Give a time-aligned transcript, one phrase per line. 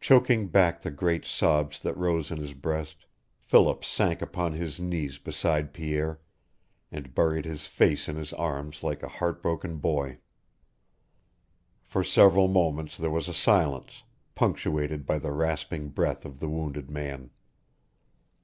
[0.00, 3.06] Choking back the great sobs that rose in his breast,
[3.38, 6.18] Philip sank upon his knees beside Pierre,
[6.90, 10.18] and buried his face in his arms like a heartbroken boy.
[11.84, 14.02] For several moments there was a silence,
[14.34, 17.30] punctuated by the rasping breath of the wounded man.